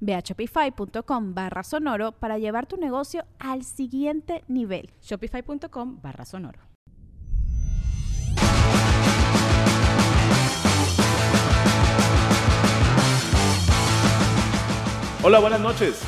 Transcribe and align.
Ve 0.00 0.14
a 0.14 0.20
shopify.com 0.20 1.34
barra 1.34 1.62
sonoro 1.62 2.12
para 2.12 2.38
llevar 2.38 2.66
tu 2.66 2.76
negocio 2.76 3.24
al 3.38 3.64
siguiente 3.64 4.44
nivel. 4.48 4.90
Shopify.com 5.02 6.00
barra 6.02 6.24
sonoro. 6.24 6.60
Hola, 15.22 15.40
buenas 15.40 15.60
noches. 15.60 16.00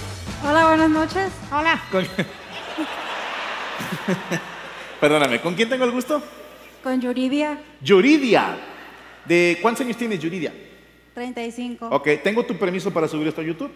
Hola, 0.48 0.66
buenas 0.68 0.90
noches. 0.90 1.32
Hola. 1.52 1.80
Con- 1.90 2.06
Perdóname, 5.00 5.40
¿con 5.40 5.54
quién 5.54 5.68
tengo 5.68 5.84
el 5.84 5.90
gusto? 5.90 6.22
Con 6.82 7.00
Yuridia, 7.00 7.58
Yuridia. 7.82 8.56
¿De 9.24 9.58
cuántos 9.60 9.84
años 9.84 9.96
tienes, 9.96 10.18
Yuridia? 10.20 10.52
35. 11.14 11.88
Ok, 11.90 12.08
¿tengo 12.22 12.44
tu 12.44 12.56
permiso 12.56 12.90
para 12.90 13.08
subir 13.08 13.28
esto 13.28 13.40
a 13.40 13.44
YouTube? 13.44 13.70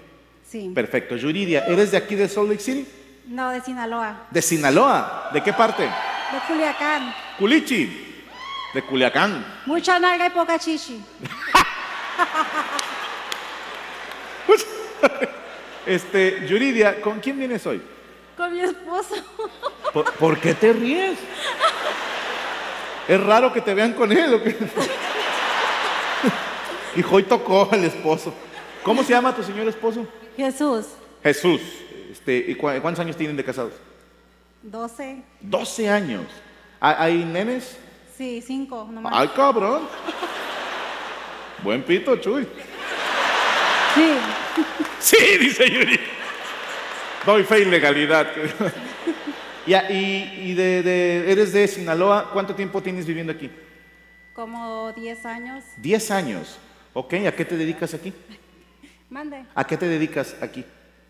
Sí. 0.49 0.71
Perfecto. 0.75 1.17
Yuridia, 1.17 1.65
¿eres 1.67 1.91
de 1.91 1.97
aquí 1.97 2.15
de 2.15 2.29
Salt 2.29 2.49
Lake 2.49 2.61
City? 2.61 2.87
No, 3.27 3.51
de 3.51 3.61
Sinaloa. 3.61 4.27
De 4.31 4.43
Sinaloa. 4.43 5.31
¿De 5.33 5.43
qué 5.43 5.53
parte? 5.53 5.83
De 5.83 6.39
Culiacán. 6.47 7.15
Culichi. 7.39 8.25
De 8.75 8.83
Culiacán. 8.83 9.45
Mucha 9.67 9.99
nalga 9.99 10.27
y 10.27 10.31
poca 10.31 10.59
chichi. 10.59 11.03
Este, 15.87 16.47
Yuridia, 16.49 16.99
¿con 17.03 17.21
quién 17.21 17.39
vienes 17.39 17.67
hoy? 17.67 17.83
Con 18.39 18.55
mi 18.55 18.61
esposo. 18.61 19.17
¿Por, 19.93 20.11
por 20.15 20.39
qué 20.41 20.55
te 20.55 20.73
ríes? 20.73 21.19
Es 23.07 23.21
raro 23.23 23.53
que 23.53 23.61
te 23.61 23.75
vean 23.75 23.93
con 23.93 24.11
él. 24.11 24.33
¿o 24.33 24.43
qué? 24.43 24.57
Hijo, 26.97 27.17
hoy 27.17 27.23
tocó 27.25 27.69
al 27.71 27.85
esposo. 27.85 28.33
¿Cómo 28.83 29.03
se 29.03 29.13
llama 29.13 29.35
tu 29.35 29.43
señor 29.43 29.67
esposo? 29.69 30.07
Jesús. 30.37 30.87
Jesús. 31.23 31.61
Este, 32.13 32.37
¿y 32.49 32.55
¿Cuántos 32.55 33.01
años 33.01 33.17
tienen 33.17 33.37
de 33.37 33.45
casados? 33.45 33.73
12. 34.63 35.23
12 35.41 35.89
años. 35.91 36.25
¿Hay, 36.81 37.25
nenes? 37.25 37.77
Sí, 38.17 38.43
5 38.47 38.89
nomás. 38.93 39.13
Ay, 39.17 39.29
cabrón. 39.35 39.89
Buen 41.63 41.83
pito, 41.83 42.17
Chuy. 42.17 42.47
Sí. 43.95 44.13
Sí, 45.01 45.39
dice 45.39 45.71
Yuri. 45.71 45.99
Doy 47.25 47.43
fe 47.45 47.61
y 47.61 47.65
legalidad. 47.67 48.29
Ya, 49.67 49.91
y, 49.91 50.51
y 50.51 50.53
de, 50.53 50.83
de- 50.83 51.33
eres 51.33 51.55
de 51.55 51.67
Sinaloa, 51.67 52.29
¿cuánto 52.35 52.55
tiempo 52.55 52.83
tienes 52.83 53.07
viviendo 53.07 53.33
aquí? 53.33 53.51
Como 54.35 54.93
10 54.93 55.25
años. 55.25 55.65
10 55.79 56.11
años. 56.11 56.59
Ok, 56.95 57.15
¿a 57.27 57.33
qué 57.33 57.45
te 57.45 57.57
dedicas 57.57 57.93
aquí? 57.93 58.13
Mande. 59.11 59.45
¿A 59.55 59.65
qué 59.65 59.77
te 59.77 59.87
dedicas 59.87 60.37
aquí? 60.41 60.65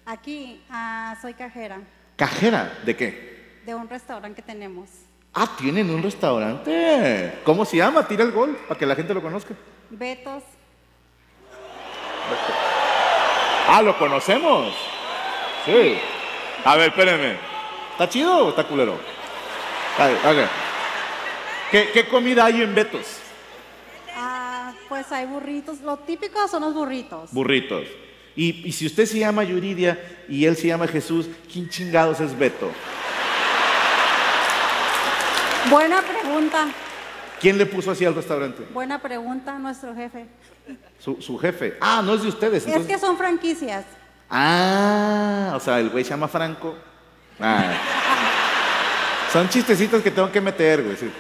Aquí 0.07 0.63
ah, 0.69 1.17
soy 1.23 1.33
cajera 1.35 1.79
¿Cajera? 2.17 2.79
¿De 2.85 2.97
qué? 2.97 3.35
de 3.65 3.75
un 3.75 3.89
restaurante 3.89 4.43
que 4.43 4.47
tenemos. 4.47 4.91
Ah, 5.33 5.49
tienen 5.57 5.89
un 5.89 6.03
restaurante. 6.03 7.39
¿Cómo 7.45 7.65
se 7.65 7.79
llama? 7.79 8.07
Tira 8.07 8.23
el 8.25 8.31
gol 8.31 8.57
para 8.69 8.79
que 8.79 8.85
la 8.85 8.95
gente 8.95 9.15
lo 9.15 9.23
conozca. 9.23 9.55
Betos. 9.89 10.43
Ah, 13.67 13.81
¿lo 13.83 13.99
conocemos? 13.99 14.75
Sí. 15.65 15.99
A 16.65 16.77
ver, 16.77 16.91
espérenme. 16.91 17.39
¿Está 17.93 18.09
chido 18.09 18.47
o 18.47 18.49
está 18.51 18.65
culero? 18.65 18.99
A 19.99 20.07
ver, 20.07 20.17
ok. 20.17 20.51
¿Qué, 21.71 21.91
qué 21.93 22.07
comida 22.07 22.45
hay 22.45 22.61
en 22.61 22.75
Betos? 22.75 23.21
Pues 24.89 25.11
hay 25.13 25.27
burritos. 25.27 25.81
Lo 25.81 25.97
típico 25.99 26.47
son 26.49 26.63
los 26.63 26.75
burritos. 26.75 27.33
Burritos. 27.33 27.85
Y, 28.37 28.67
y 28.69 28.73
si 28.73 28.87
usted 28.87 29.07
se 29.07 29.19
llama 29.19 29.45
Yuridia 29.45 29.99
y 30.29 30.45
él 30.45 30.57
se 30.57 30.67
llama 30.67 30.89
Jesús, 30.89 31.27
¿quién 31.53 31.69
chingados 31.69 32.21
es 32.21 32.37
Beto? 32.37 32.71
Buena 35.71 36.03
pregunta. 36.03 36.67
¿Quién 37.41 37.59
le 37.59 37.67
puso 37.67 37.91
así 37.91 38.05
al 38.05 38.15
restaurante? 38.15 38.65
Buena 38.73 39.01
pregunta, 39.01 39.59
nuestro 39.59 39.95
jefe. 39.95 40.27
Su, 40.99 41.21
su 41.21 41.39
jefe. 41.39 41.77
Ah, 41.81 42.03
no 42.05 42.15
es 42.15 42.23
de 42.23 42.29
ustedes. 42.29 42.63
Es 42.63 42.69
entonces- 42.69 42.93
que 42.95 42.99
son 42.99 43.17
franquicias. 43.17 43.85
Ah, 44.31 45.53
o 45.55 45.61
sea, 45.61 45.79
el 45.81 45.91
güey 45.91 46.03
se 46.05 46.11
llama 46.11 46.29
Franco. 46.29 46.75
Ah. 47.39 47.73
Son 49.33 49.49
chistecitos 49.49 50.03
que 50.03 50.11
tengo 50.11 50.31
que 50.31 50.41
meter, 50.41 50.83
güey. 50.83 50.97
sí. 50.97 51.11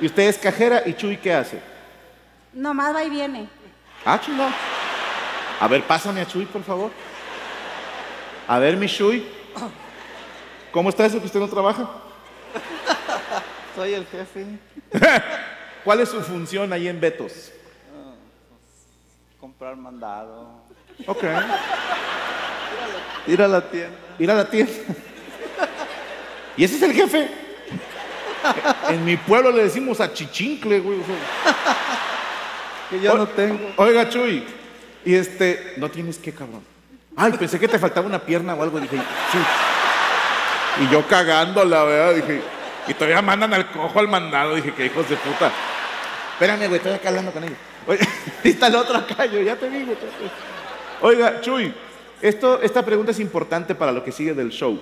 Y 0.00 0.06
usted 0.06 0.24
es 0.24 0.38
cajera 0.38 0.82
y 0.86 0.94
Chuy, 0.94 1.16
¿qué 1.16 1.32
hace? 1.32 1.60
Nomás 2.54 2.94
va 2.94 3.04
y 3.04 3.10
viene. 3.10 3.48
Ah, 4.04 4.20
chingado. 4.20 4.50
A 5.60 5.68
ver, 5.68 5.82
pásame 5.84 6.20
a 6.20 6.26
Chuy, 6.26 6.46
por 6.46 6.62
favor. 6.62 6.90
A 8.46 8.58
ver, 8.58 8.76
mi 8.76 8.86
Chuy. 8.86 9.26
¿Cómo 10.72 10.88
está 10.88 11.06
eso 11.06 11.20
que 11.20 11.26
usted 11.26 11.40
no 11.40 11.48
trabaja? 11.48 11.88
Soy 13.74 13.94
el 13.94 14.06
jefe. 14.06 14.46
¿Cuál 15.84 16.00
es 16.00 16.08
su 16.08 16.20
función 16.22 16.72
ahí 16.72 16.88
en 16.88 17.00
Betos? 17.00 17.52
Comprar 19.40 19.76
mandado. 19.76 20.62
Ok. 21.06 21.24
Ir 23.26 23.42
a 23.42 23.48
la 23.48 23.68
tienda. 23.68 23.96
Ir 24.18 24.30
a 24.30 24.34
la 24.34 24.48
tienda. 24.48 24.72
¿Y 26.56 26.64
ese 26.64 26.76
es 26.76 26.82
el 26.82 26.92
jefe? 26.92 27.28
En 28.90 29.02
mi 29.06 29.16
pueblo 29.16 29.50
le 29.50 29.62
decimos 29.62 30.00
a 30.00 30.12
chichincle, 30.12 30.78
güey. 30.80 31.00
o 31.00 31.04
sea. 31.04 31.73
Que 32.90 33.00
yo 33.00 33.12
O- 33.14 33.18
no 33.18 33.26
tengo. 33.28 33.58
Oiga, 33.76 34.08
Chuy. 34.08 34.44
Y 35.04 35.14
este, 35.14 35.74
no 35.76 35.90
tienes 35.90 36.18
que, 36.18 36.32
cabrón. 36.32 36.62
Ay, 37.16 37.32
pensé 37.32 37.58
que 37.60 37.68
te 37.68 37.78
faltaba 37.78 38.06
una 38.06 38.18
pierna 38.18 38.54
o 38.54 38.62
algo. 38.62 38.80
Dije, 38.80 38.96
sí. 38.96 39.38
Y 40.84 40.88
yo 40.92 41.06
cagándola, 41.06 41.84
¿verdad? 41.84 42.14
Dije, 42.14 42.40
y 42.88 42.94
todavía 42.94 43.22
mandan 43.22 43.52
al 43.54 43.70
cojo 43.70 43.98
al 43.98 44.08
mandado. 44.08 44.54
Dije, 44.56 44.72
que 44.74 44.86
hijos 44.86 45.08
de 45.08 45.16
puta. 45.16 45.52
Espérame, 46.32 46.66
güey, 46.66 46.76
estoy 46.76 46.92
acá 46.92 47.10
hablando 47.10 47.30
con 47.32 47.44
ellos. 47.44 47.56
Oye, 47.86 48.00
está 48.44 48.66
el 48.68 48.74
otro 48.76 48.96
acá, 48.96 49.26
yo 49.26 49.40
ya 49.40 49.56
te 49.56 49.70
digo. 49.70 49.92
ya 49.92 49.98
te- 49.98 51.06
Oiga, 51.06 51.40
Chuy, 51.42 51.72
esto, 52.22 52.60
esta 52.62 52.84
pregunta 52.84 53.10
es 53.12 53.20
importante 53.20 53.74
para 53.74 53.92
lo 53.92 54.02
que 54.02 54.10
sigue 54.10 54.34
del 54.34 54.50
show. 54.50 54.80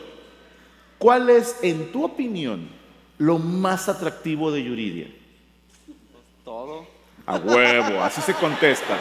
¿Cuál 0.98 1.28
es, 1.30 1.56
en 1.62 1.91
tu 1.92 2.04
opinión, 2.04 2.68
lo 3.18 3.38
más 3.38 3.88
atractivo 3.88 4.50
de 4.52 4.62
Yuridia? 4.62 5.08
Todo. 6.44 6.86
A 7.27 7.36
huevo, 7.36 8.03
así 8.03 8.21
se 8.21 8.34
contesta. 8.34 8.97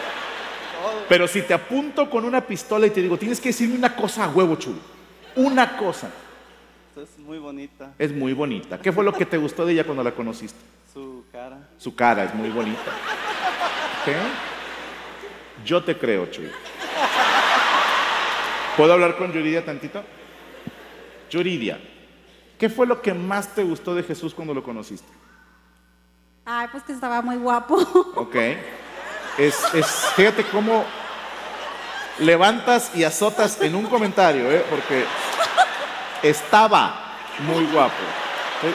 Pero 1.10 1.28
si 1.28 1.42
te 1.42 1.54
apunto 1.54 2.10
con 2.10 2.26
una 2.26 2.42
pistola 2.42 2.88
y 2.88 2.90
te 2.90 3.02
digo, 3.02 3.18
tienes 3.18 3.40
que 3.40 3.50
decirme 3.50 3.76
una 3.76 3.96
cosa 3.96 4.26
a 4.26 4.30
huevo, 4.30 4.56
chulo. 4.56 4.80
Una 5.36 5.78
cosa. 5.78 6.10
Es 6.96 7.18
muy 7.20 7.38
bonita. 7.38 7.94
Es 7.98 8.12
muy 8.14 8.34
bonita. 8.34 8.80
¿Qué 8.80 8.92
fue 8.92 9.04
lo 9.04 9.14
que 9.14 9.26
te 9.26 9.38
gustó 9.38 9.66
de 9.66 9.74
ella 9.74 9.84
cuando 9.84 10.04
la 10.04 10.12
conociste? 10.12 10.60
Su 10.94 11.24
cara. 11.32 11.58
Su 11.78 11.96
cara 11.96 12.26
es 12.26 12.34
muy 12.34 12.50
bonita. 12.50 12.92
¿Qué? 14.06 14.16
Yo 15.66 15.84
te 15.84 15.98
creo, 15.98 16.26
Chuy. 16.28 16.50
¿Puedo 18.78 18.94
hablar 18.94 19.18
con 19.18 19.32
Yuridia 19.32 19.64
tantito? 19.64 20.04
Yuridia, 21.30 21.80
¿qué 22.58 22.70
fue 22.70 22.86
lo 22.88 23.02
que 23.02 23.14
más 23.14 23.54
te 23.54 23.64
gustó 23.64 23.96
de 23.96 24.04
Jesús 24.04 24.34
cuando 24.34 24.54
lo 24.54 24.64
conociste? 24.64 25.08
Ay, 26.54 26.68
pues 26.70 26.84
que 26.84 26.92
estaba 26.92 27.22
muy 27.22 27.38
guapo. 27.38 27.78
Ok. 28.16 28.36
Es, 29.38 29.56
es, 29.74 29.86
fíjate 30.18 30.44
cómo 30.44 30.84
levantas 32.20 32.92
y 32.94 33.06
azotas 33.06 33.62
en 33.62 33.74
un 33.74 33.86
comentario, 33.86 34.52
¿eh? 34.52 34.66
Porque 34.70 35.06
estaba 36.22 37.16
muy 37.40 37.66
guapo. 37.68 38.04
¿sí? 38.62 38.68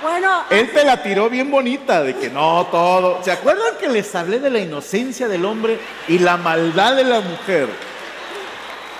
Bueno, 0.00 0.44
Él 0.48 0.70
te 0.70 0.84
la 0.84 1.02
tiró 1.02 1.28
bien 1.28 1.50
bonita, 1.50 2.04
de 2.04 2.14
que 2.14 2.30
no 2.30 2.68
todo. 2.70 3.20
¿Se 3.24 3.32
acuerdan 3.32 3.76
que 3.80 3.88
les 3.88 4.14
hablé 4.14 4.38
de 4.38 4.50
la 4.50 4.60
inocencia 4.60 5.26
del 5.26 5.44
hombre 5.44 5.80
y 6.06 6.20
la 6.20 6.36
maldad 6.36 6.94
de 6.94 7.04
la 7.04 7.20
mujer? 7.20 7.68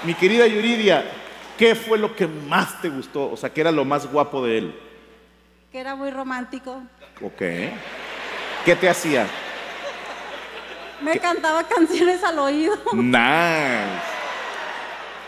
Mi 0.03 0.15
querida 0.15 0.45
Yuridia, 0.49 1.05
¿qué 1.57 1.77
fue 1.77 1.97
lo 1.97 2.17
que 2.17 2.27
más 2.27 2.83
te 2.83 2.89
gustó? 2.89 3.31
O 3.31 3.37
sea, 3.37 3.51
¿qué 3.51 3.61
era 3.61 3.71
lo 3.71 3.85
más 3.85 4.11
guapo 4.11 4.45
de 4.45 4.59
él? 4.59 4.89
que 5.71 5.81
era 5.81 5.95
muy 5.95 6.11
romántico. 6.11 6.83
Ok. 7.23 7.43
¿Qué 8.65 8.77
te 8.77 8.89
hacía? 8.89 9.27
Me 11.01 11.19
cantaba 11.19 11.63
canciones 11.67 12.23
al 12.25 12.39
oído. 12.39 12.77
Nice. 12.93 14.03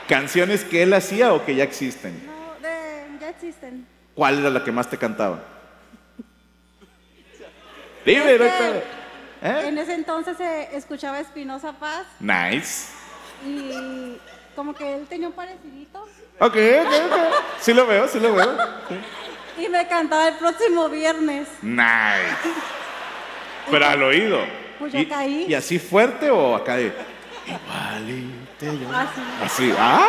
¿Canciones 0.09 0.65
que 0.65 0.82
él 0.82 0.93
hacía 0.93 1.32
o 1.32 1.44
que 1.44 1.55
ya 1.55 1.65
existen? 1.65 2.27
No, 2.27 2.55
de- 2.61 3.06
ya 3.21 3.29
existen. 3.29 3.87
¿Cuál 4.15 4.41
era 4.41 4.50
la 4.50 4.65
que 4.65 4.73
más 4.73 4.91
te 4.91 4.99
cantaba? 4.99 5.38
Dime, 8.05 8.37
doctor. 8.38 8.82
¿Eh? 9.43 9.62
En 9.69 9.79
ese 9.79 9.94
entonces 9.94 10.37
se 10.37 10.77
escuchaba 10.77 11.19
Espinosa 11.21 11.73
Paz 11.73 12.05
Nice. 12.19 12.88
y 13.47 14.19
como 14.55 14.75
que 14.75 14.97
él 14.97 15.06
tenía 15.09 15.29
un 15.29 15.32
parecidito 15.32 16.06
Ok, 16.41 16.55
ok, 16.56 16.93
ok. 17.06 17.35
Sí 17.61 17.73
lo 17.73 17.87
veo, 17.87 18.06
sí 18.09 18.19
lo 18.21 18.35
veo. 18.35 18.56
Sí. 18.88 19.00
y 19.65 19.69
me 19.69 19.87
cantaba 19.88 20.29
el 20.29 20.35
próximo 20.35 20.88
viernes. 20.88 21.49
Nice. 21.62 22.37
Pero 23.70 23.87
al 23.87 24.02
oído. 24.02 24.38
Pues 24.78 24.93
yo 24.93 24.99
¿Y, 24.99 25.06
caí. 25.06 25.46
¿Y 25.49 25.55
así 25.55 25.78
fuerte 25.78 26.31
o 26.31 26.55
acá 26.56 26.76
de 26.76 26.93
igualito 27.46 28.38
yo? 28.61 28.96
Así. 28.96 29.20
Así. 29.43 29.75
¡Ah! 29.78 30.06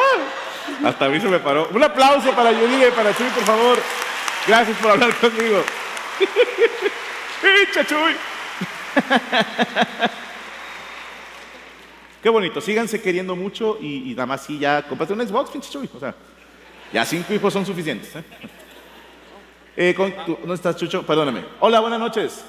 Hasta 0.86 1.06
a 1.06 1.10
mí 1.10 1.20
se 1.20 1.28
me 1.28 1.40
paró. 1.40 1.68
Un 1.74 1.84
aplauso 1.84 2.32
para 2.32 2.52
Yuridia 2.52 2.88
y 2.88 2.92
para 2.92 3.16
Chuy, 3.16 3.28
por 3.30 3.44
favor. 3.44 3.80
Gracias 4.48 4.78
por 4.78 4.92
hablar 4.92 5.14
conmigo. 5.16 5.64
¡Pinche 7.42 7.86
Chuy! 7.86 8.16
Qué 12.22 12.30
bonito. 12.30 12.62
Síganse 12.62 13.02
queriendo 13.02 13.36
mucho 13.36 13.78
y, 13.82 14.12
y 14.12 14.16
nada 14.16 14.28
más 14.28 14.46
sí 14.46 14.60
ya 14.60 14.84
comprate 14.84 15.14
un 15.14 15.28
Xbox, 15.28 15.50
pinche 15.52 15.70
Chuy. 15.72 15.90
O 15.94 16.00
sea, 16.00 16.14
ya 16.94 17.06
cinco 17.06 17.34
hijos 17.34 17.52
son 17.52 17.66
suficientes. 17.66 18.16
¿eh? 18.16 18.24
Eh, 19.76 19.94
con 19.96 20.14
¿Dónde 20.28 20.56
estás, 20.56 20.76
Chucho? 20.76 21.04
Perdóname. 21.04 21.44
Hola, 21.60 21.80
buenas 21.80 22.00
noches. 22.00 22.44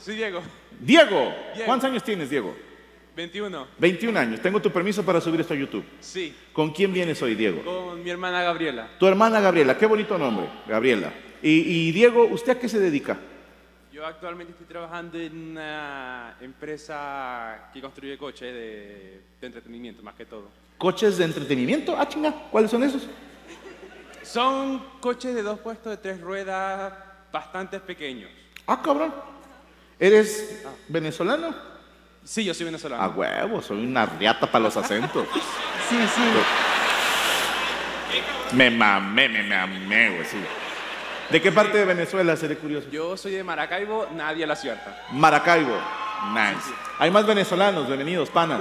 Soy 0.00 0.16
Diego, 0.16 0.42
Diego. 0.80 1.32
Diego. 1.54 1.66
¿Cuántos 1.66 1.90
años 1.90 2.02
tienes, 2.02 2.30
Diego? 2.30 2.54
21. 3.16 3.66
21 3.78 4.18
años. 4.18 4.40
Tengo 4.40 4.60
tu 4.60 4.70
permiso 4.70 5.04
para 5.04 5.20
subir 5.20 5.40
esto 5.40 5.54
a 5.54 5.56
YouTube. 5.56 5.84
Sí, 6.00 6.34
¿Con 6.52 6.72
quién 6.72 6.92
vienes 6.92 7.20
hoy, 7.22 7.34
Diego? 7.34 7.62
con 7.64 8.02
mi 8.02 8.10
hermana 8.10 8.42
Gabriela. 8.42 8.88
Tu 8.98 9.06
hermana 9.06 9.40
Gabriela. 9.40 9.78
Qué 9.78 9.86
bonito 9.86 10.18
nombre, 10.18 10.48
Gabriela. 10.66 11.12
Y, 11.42 11.50
y 11.88 11.92
Diego, 11.92 12.24
¿usted 12.24 12.52
a 12.56 12.58
qué 12.58 12.68
se 12.68 12.80
dedica? 12.80 13.16
Yo 13.92 14.04
actualmente 14.04 14.50
estoy 14.52 14.66
trabajando 14.66 15.18
en 15.20 15.50
una 15.52 16.36
empresa 16.40 17.70
que 17.72 17.80
construye 17.80 18.18
coches 18.18 18.52
de, 18.52 19.20
de 19.40 19.46
entretenimiento, 19.46 20.02
más 20.02 20.14
que 20.16 20.26
todo. 20.26 20.48
¿Coches 20.76 21.16
de 21.16 21.24
entretenimiento? 21.24 21.94
Ah, 21.96 22.08
chinga. 22.08 22.32
¿Cuáles 22.50 22.70
son 22.72 22.82
esos? 22.82 23.06
Son 24.22 24.82
coches 25.00 25.34
de 25.34 25.42
dos 25.42 25.60
puestos 25.60 25.90
de 25.90 25.96
tres 25.98 26.20
ruedas 26.20 26.92
bastante 27.30 27.78
pequeños. 27.78 28.30
Ah, 28.66 28.80
cabrón. 28.82 29.14
¿Eres 30.04 30.62
venezolano? 30.86 31.54
Sí, 32.22 32.44
yo 32.44 32.52
soy 32.52 32.66
venezolano. 32.66 33.02
A 33.02 33.08
huevo, 33.08 33.62
soy 33.62 33.86
una 33.86 34.04
riata 34.04 34.46
para 34.46 34.64
los 34.64 34.76
acentos. 34.76 35.26
sí, 35.88 35.96
sí. 36.14 36.22
Me 38.54 38.68
mamé, 38.68 39.30
me 39.30 39.42
mamé, 39.44 40.10
güey, 40.10 40.26
sí. 40.26 40.36
¿De 41.30 41.40
qué 41.40 41.50
parte 41.50 41.78
de 41.78 41.86
Venezuela 41.86 42.36
seré 42.36 42.58
curioso? 42.58 42.86
Yo 42.90 43.16
soy 43.16 43.32
de 43.32 43.42
Maracaibo, 43.42 44.06
nadie 44.14 44.46
la 44.46 44.56
cierta. 44.56 45.06
Maracaibo. 45.10 45.74
Nice. 46.34 46.70
Hay 46.98 47.10
más 47.10 47.26
venezolanos, 47.26 47.86
bienvenidos, 47.86 48.28
panas. 48.28 48.60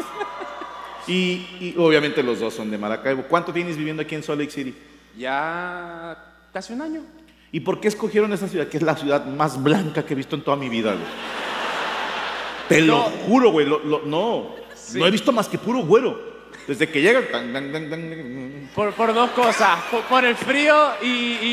Y, 1.07 1.45
y 1.59 1.75
obviamente 1.77 2.23
los 2.23 2.39
dos 2.39 2.53
son 2.53 2.71
de 2.71 2.77
Maracaibo. 2.77 3.23
¿Cuánto 3.23 3.51
tienes 3.51 3.75
viviendo 3.75 4.01
aquí 4.01 4.15
en 4.15 4.23
Salt 4.23 4.39
Lake 4.39 4.51
City? 4.51 4.73
Ya 5.17 6.17
casi 6.53 6.71
un 6.71 6.83
año. 6.83 7.01
¿Y 7.53 7.59
por 7.61 7.79
qué 7.79 7.87
escogieron 7.87 8.33
esa 8.33 8.47
ciudad? 8.49 8.67
Que 8.67 8.77
es 8.77 8.83
la 8.83 8.97
ciudad 8.97 9.25
más 9.27 9.61
blanca 9.61 10.03
que 10.05 10.13
he 10.13 10.17
visto 10.17 10.35
en 10.35 10.41
toda 10.41 10.57
mi 10.57 10.67
vida, 10.69 10.93
güey. 10.93 11.05
Te 12.67 12.81
lo 12.81 13.01
juro, 13.27 13.51
güey. 13.51 13.65
lo- 13.67 13.79
lo- 13.83 14.01
no. 14.05 14.55
Sí. 14.75 14.97
No 14.99 15.05
he 15.05 15.11
visto 15.11 15.31
más 15.31 15.47
que 15.47 15.57
puro 15.59 15.79
güero. 15.83 16.33
Desde 16.67 16.89
que 16.89 16.99
llegan. 17.01 17.25
tan, 17.31 17.53
tan, 17.53 17.71
tan, 17.71 17.89
tan, 17.89 18.69
Por, 18.73 18.93
por 18.93 19.13
dos 19.13 19.29
cosas, 19.31 19.79
por, 19.91 20.01
por 20.05 20.25
el 20.25 20.35
frío 20.35 20.75
y, 21.03 21.05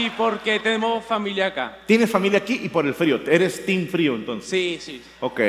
y 0.06 0.12
porque 0.17 0.58
tenemos 0.61 1.05
familia 1.05 1.47
acá. 1.49 1.79
Tienes 1.87 2.11
familia 2.11 2.38
aquí 2.38 2.61
y 2.64 2.69
por 2.70 2.87
el 2.87 2.94
frío. 2.94 3.20
Eres 3.26 3.67
team 3.67 3.87
frío, 3.87 4.14
entonces. 4.14 4.49
Sí, 4.49 4.79
sí. 4.81 5.02
Ok. 5.20 5.41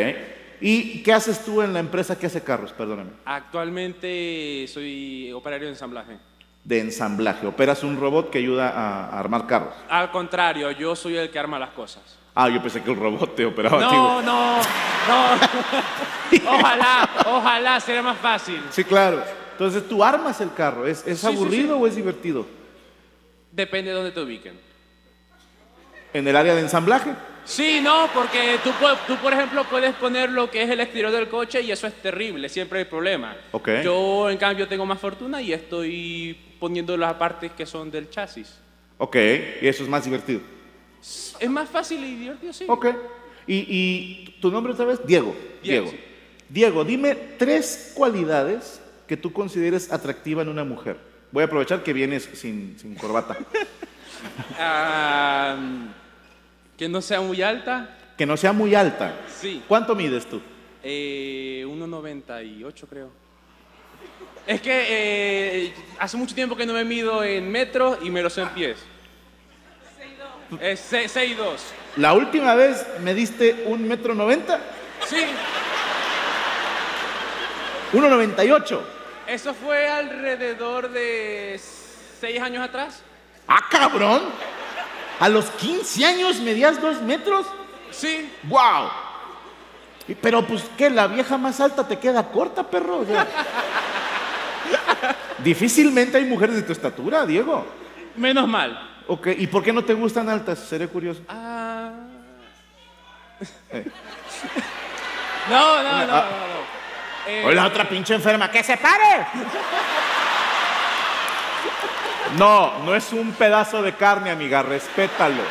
¿Y 0.60 1.02
qué 1.02 1.14
haces 1.14 1.46
tú 1.46 1.62
en 1.62 1.72
la 1.74 1.80
empresa 1.80 2.20
que 2.20 2.26
hace 2.26 2.44
carros? 2.44 2.74
Perdóname. 2.74 3.12
Actualmente 3.24 4.66
soy 4.68 5.32
operario 5.32 5.68
de 5.68 5.74
ensamblaje. 5.74 6.18
De 6.64 6.80
ensamblaje. 6.80 7.48
Operas 7.48 7.84
un 7.84 8.00
robot 8.00 8.30
que 8.30 8.38
ayuda 8.38 8.70
a, 8.70 9.06
a 9.08 9.20
armar 9.20 9.48
carros. 9.48 9.74
Al 9.90 10.12
contrario, 10.12 10.70
yo 10.72 10.96
soy 10.96 11.18
el 11.18 11.30
que 11.32 11.40
arma 11.40 11.58
las 11.58 11.72
cosas. 11.72 12.04
Ah, 12.36 12.48
yo 12.50 12.62
pensé 12.62 12.82
que 12.82 12.92
el 12.92 12.98
robot 12.98 13.36
te 13.36 13.46
operaba 13.46 13.78
a 13.78 13.90
ti, 13.90 13.96
güey. 13.96 14.08
No, 14.08 14.22
no, 14.22 14.58
no. 15.08 15.40
Ojalá, 16.58 17.10
ojalá, 17.26 17.80
sería 17.82 18.02
más 18.02 18.18
fácil. 18.20 18.62
Sí, 18.70 18.84
claro. 18.86 19.22
Entonces 19.54 19.88
tú 19.88 20.02
armas 20.04 20.40
el 20.40 20.54
carro. 20.54 20.88
¿Es, 20.88 21.06
es 21.06 21.20
Sí, 21.20 21.28
aburrido 21.28 21.76
sí. 21.76 21.84
o 21.84 21.88
es 21.88 21.96
divertido? 21.96 22.46
Depende 23.52 23.90
de 23.92 23.96
dónde 23.98 24.12
te 24.12 24.22
ubiquen. 24.22 24.58
En 26.14 26.26
el 26.28 26.36
área 26.36 26.56
de 26.56 26.62
ensamblaje. 26.62 27.12
Sí, 27.44 27.80
no, 27.82 28.08
porque 28.14 28.60
tú, 28.64 28.70
tú, 29.08 29.18
por 29.18 29.34
ejemplo, 29.34 29.64
puedes 29.66 29.94
poner 29.96 30.30
lo 30.30 30.50
que 30.50 30.62
es 30.64 30.70
el 30.70 30.80
exterior 30.80 31.12
del 31.12 31.28
coche 31.28 31.62
y 31.62 31.72
eso 31.72 31.88
es 31.88 31.94
terrible, 32.02 32.48
siempre 32.50 32.80
hay 32.80 32.86
problema. 32.86 33.36
Ok. 33.52 33.70
Yo, 33.84 34.30
en 34.30 34.38
cambio, 34.38 34.68
tengo 34.68 34.86
más 34.86 35.00
fortuna 35.00 35.42
y 35.42 35.52
estoy 35.52 36.38
poniendo 36.62 36.96
las 36.96 37.16
partes 37.16 37.52
que 37.54 37.66
son 37.66 37.90
del 37.90 38.08
chasis. 38.12 38.54
Ok, 39.00 39.16
y 39.62 39.68
eso 39.68 39.82
es 39.82 39.90
más 39.90 40.06
divertido. 40.06 40.42
Es 41.40 41.50
más 41.50 41.68
fácil 41.68 42.06
y 42.06 42.16
divertido, 42.16 42.54
sí. 42.54 42.66
Ok. 42.68 42.86
¿Y, 43.48 43.66
y 43.68 44.38
tu 44.40 44.52
nombre 44.52 44.72
otra 44.72 44.86
vez? 44.86 45.00
Diego. 45.04 45.36
Diego, 45.64 45.90
Diego. 45.90 45.90
sí. 45.90 46.00
Diego, 46.48 46.86
dime 46.86 47.16
tres 47.40 47.94
cualidades 47.96 48.80
que 49.08 49.18
tú 49.18 49.34
consideres 49.34 49.92
atractiva 49.92 50.44
en 50.44 50.50
una 50.50 50.64
mujer. 50.64 50.98
Voy 51.32 51.42
a 51.42 51.48
aprovechar 51.48 51.82
que 51.82 51.94
vienes 51.94 52.30
sin, 52.34 52.78
sin 52.80 52.96
corbata. 52.96 53.38
Ah, 54.60 55.58
que 56.78 56.88
no 56.88 57.02
sea 57.02 57.22
muy 57.22 57.42
alta. 57.42 57.98
Que 58.16 58.28
no 58.28 58.38
sea 58.38 58.54
muy 58.54 58.76
alta. 58.76 59.20
Sí. 59.36 59.64
¿Cuánto 59.68 59.96
mides 59.96 60.28
tú? 60.28 60.40
Eh, 60.84 61.64
1,98 61.66 62.86
creo. 62.88 63.10
Es 64.48 64.62
que 64.62 64.86
eh, 65.68 65.74
hace 66.00 66.18
mucho 66.18 66.34
tiempo 66.36 66.56
que 66.56 66.66
no 66.66 66.74
me 66.74 66.84
mido 66.84 67.24
en 67.24 67.50
metros 67.52 68.00
y 68.02 68.10
me 68.10 68.22
lo 68.22 68.30
sé 68.30 68.42
en 68.42 68.50
pies. 68.50 68.78
6'2. 70.52 70.62
Es 70.62 70.92
6'2. 70.94 71.38
La 71.98 72.14
última 72.14 72.56
vez 72.56 72.86
me 73.02 73.14
diste 73.14 73.64
un 73.68 73.88
metro 73.88 74.14
noventa, 74.16 74.60
Sí, 75.08 75.26
1,98. 77.94 78.80
eso 79.28 79.54
fue 79.54 79.90
alrededor 79.90 80.90
de 80.90 81.60
6 82.20 82.42
años 82.42 82.64
atrás. 82.64 83.02
¡Ah, 83.48 83.60
cabrón! 83.70 84.22
¿A 85.20 85.28
los 85.30 85.46
15 85.52 86.06
años 86.06 86.40
medías 86.40 86.82
dos 86.82 87.02
metros? 87.02 87.46
Sí, 87.92 88.32
¡Wow! 88.44 88.90
Pero 90.22 90.46
pues, 90.46 90.64
¿qué? 90.78 90.90
¿La 90.90 91.08
vieja 91.08 91.38
más 91.38 91.60
alta 91.62 91.88
te 91.88 91.98
queda 92.00 92.24
corta, 92.32 92.64
perro? 92.64 93.00
O 93.00 93.06
sea, 93.06 93.28
difícilmente 95.40 96.18
hay 96.18 96.26
mujeres 96.26 96.56
de 96.56 96.62
tu 96.64 96.72
estatura, 96.72 97.26
Diego. 97.26 97.66
menos 98.16 98.48
mal. 98.48 98.90
Ok, 99.08 99.28
¿y 99.38 99.48
por 99.48 99.64
qué 99.64 99.74
no 99.74 99.84
te 99.84 99.94
gustan 99.94 100.30
altas? 100.30 100.60
Seré 100.60 100.88
curioso. 100.88 101.22
Ah. 101.28 101.92
No, 105.50 105.84
no, 105.84 105.92
no, 105.92 106.06
no. 106.06 106.06
no. 106.08 106.72
Eh, 107.28 107.44
O 107.46 107.52
la 107.52 107.66
otra 107.68 107.88
pinche 107.88 108.14
enferma, 108.16 108.50
¡que 108.50 108.64
se 108.64 108.78
pare! 108.78 109.28
No, 112.38 112.80
no 112.86 112.96
es 112.96 113.12
un 113.12 113.32
pedazo 113.34 113.82
de 113.82 113.94
carne, 113.94 114.32
amiga, 114.32 114.64
respétalo. 114.64 115.44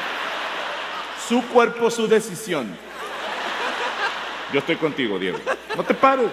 Su 1.28 1.46
cuerpo, 1.48 1.90
su 1.90 2.08
decisión. 2.08 2.74
Yo 4.52 4.58
estoy 4.60 4.76
contigo, 4.76 5.18
Diego. 5.18 5.38
No 5.76 5.84
te 5.84 5.94
pares. 5.94 6.26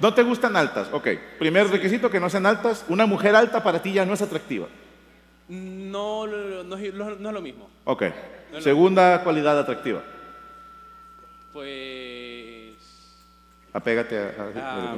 No 0.00 0.14
te 0.14 0.22
gustan 0.22 0.56
altas. 0.56 0.88
Ok, 0.92 1.08
primer 1.38 1.68
requisito 1.68 2.10
que 2.10 2.20
no 2.20 2.30
sean 2.30 2.46
altas. 2.46 2.84
Una 2.88 3.06
mujer 3.06 3.36
alta 3.36 3.62
para 3.62 3.80
ti 3.82 3.92
ya 3.92 4.04
no 4.06 4.14
es 4.14 4.22
atractiva. 4.22 4.66
No, 5.48 6.26
no, 6.26 6.64
no 6.64 6.76
es 6.76 6.94
no 6.94 7.28
es 7.28 7.34
lo 7.34 7.40
mismo. 7.42 7.68
Ok. 7.84 8.04
Segunda 8.60 9.22
cualidad 9.22 9.58
atractiva. 9.58 10.02
Pues. 11.52 12.74
Apégate 13.72 14.18
a... 14.18 14.22
a- 14.22 14.52
ah, 14.56 14.94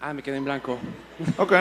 ah, 0.00 0.12
me 0.12 0.22
quedé 0.22 0.36
en 0.36 0.44
blanco. 0.44 0.78
Ok. 1.38 1.52